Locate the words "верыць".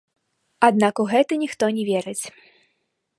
1.93-2.25